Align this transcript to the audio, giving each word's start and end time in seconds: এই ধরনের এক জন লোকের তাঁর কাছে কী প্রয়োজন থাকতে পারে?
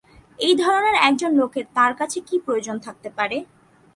এই 0.39 0.55
ধরনের 0.55 0.95
এক 1.07 1.13
জন 1.15 1.31
লোকের 1.33 1.65
তাঁর 1.73 1.91
কাছে 1.93 2.17
কী 2.19 2.35
প্রয়োজন 2.39 2.75
থাকতে 2.79 3.09
পারে? 3.09 3.37